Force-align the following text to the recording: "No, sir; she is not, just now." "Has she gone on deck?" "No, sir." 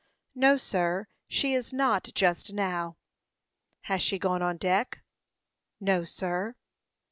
"No, 0.33 0.57
sir; 0.57 1.05
she 1.27 1.53
is 1.53 1.71
not, 1.71 2.09
just 2.15 2.53
now." 2.53 2.97
"Has 3.81 4.01
she 4.01 4.17
gone 4.17 4.41
on 4.41 4.57
deck?" 4.57 5.03
"No, 5.79 6.05
sir." 6.05 6.55